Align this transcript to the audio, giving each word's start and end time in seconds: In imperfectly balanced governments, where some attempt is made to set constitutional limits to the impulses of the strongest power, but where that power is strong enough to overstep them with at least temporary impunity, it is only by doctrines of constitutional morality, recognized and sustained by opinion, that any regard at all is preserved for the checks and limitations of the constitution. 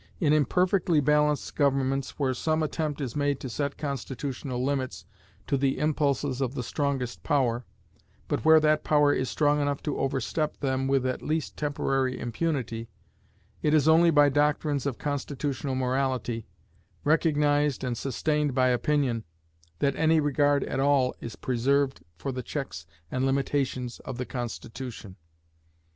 In 0.19 0.33
imperfectly 0.33 0.99
balanced 0.99 1.55
governments, 1.55 2.17
where 2.17 2.33
some 2.33 2.63
attempt 2.63 2.99
is 3.01 3.15
made 3.15 3.39
to 3.41 3.49
set 3.49 3.77
constitutional 3.77 4.63
limits 4.63 5.05
to 5.45 5.57
the 5.57 5.77
impulses 5.77 6.41
of 6.41 6.55
the 6.55 6.63
strongest 6.63 7.21
power, 7.21 7.65
but 8.27 8.43
where 8.43 8.59
that 8.61 8.83
power 8.83 9.13
is 9.13 9.29
strong 9.29 9.61
enough 9.61 9.83
to 9.83 9.99
overstep 9.99 10.57
them 10.57 10.87
with 10.87 11.05
at 11.05 11.21
least 11.21 11.55
temporary 11.55 12.19
impunity, 12.19 12.89
it 13.61 13.75
is 13.75 13.87
only 13.87 14.09
by 14.09 14.27
doctrines 14.27 14.87
of 14.87 14.97
constitutional 14.97 15.75
morality, 15.75 16.47
recognized 17.03 17.83
and 17.83 17.95
sustained 17.95 18.55
by 18.55 18.69
opinion, 18.69 19.23
that 19.77 19.95
any 19.95 20.19
regard 20.19 20.63
at 20.63 20.79
all 20.79 21.13
is 21.21 21.35
preserved 21.35 22.01
for 22.17 22.31
the 22.31 22.41
checks 22.41 22.87
and 23.11 23.23
limitations 23.23 23.99
of 23.99 24.17
the 24.17 24.25
constitution. 24.25 25.15